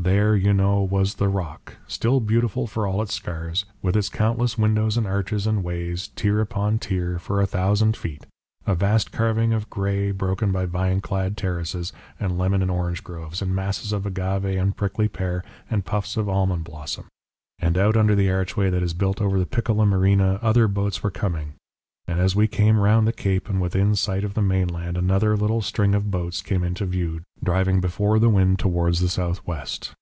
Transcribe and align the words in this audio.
There, 0.00 0.36
you 0.36 0.54
know, 0.54 0.80
was 0.84 1.16
the 1.16 1.28
rock, 1.28 1.76
still 1.88 2.20
beautiful, 2.20 2.68
for 2.68 2.86
all 2.86 3.02
its 3.02 3.12
scars, 3.14 3.66
with 3.82 3.96
its 3.96 4.08
countless 4.08 4.56
windows 4.56 4.96
and 4.96 5.06
arches 5.08 5.44
and 5.44 5.62
ways, 5.62 6.08
tier 6.14 6.40
upon 6.40 6.78
tier, 6.78 7.18
for 7.18 7.40
a 7.40 7.46
thousand 7.46 7.96
feet, 7.96 8.24
a 8.64 8.76
vast 8.76 9.10
carving 9.10 9.52
of 9.52 9.68
grey, 9.68 10.12
broken 10.12 10.50
by 10.52 10.66
vine 10.66 11.00
clad 11.00 11.36
terraces, 11.36 11.92
and 12.18 12.38
lemon 12.38 12.62
and 12.62 12.70
orange 12.70 13.02
groves, 13.04 13.42
and 13.42 13.54
masses 13.56 13.92
of 13.92 14.06
agave 14.06 14.46
and 14.46 14.76
prickly 14.76 15.08
pear, 15.08 15.42
and 15.68 15.84
puffs 15.84 16.16
of 16.16 16.28
almond 16.28 16.64
blossom. 16.64 17.06
And 17.58 17.76
out 17.76 17.96
under 17.96 18.14
the 18.14 18.30
archway 18.30 18.70
that 18.70 18.84
is 18.84 18.94
built 18.94 19.20
over 19.20 19.38
the 19.38 19.46
Piccola 19.46 19.84
Marina 19.84 20.38
other 20.40 20.68
boats 20.68 21.02
were 21.02 21.10
coming; 21.10 21.54
and 22.06 22.18
as 22.18 22.34
we 22.34 22.48
came 22.48 22.80
round 22.80 23.06
the 23.06 23.12
cape 23.12 23.50
and 23.50 23.60
within 23.60 23.94
sight 23.94 24.24
of 24.24 24.32
the 24.32 24.40
mainland, 24.40 24.96
another 24.96 25.36
little 25.36 25.60
string 25.60 25.94
of 25.94 26.10
boats 26.10 26.40
came 26.40 26.64
into 26.64 26.86
view, 26.86 27.20
driving 27.44 27.82
before 27.82 28.18
the 28.18 28.30
wind 28.30 28.58
towards 28.58 29.00
the 29.00 29.10
southwest. 29.10 29.92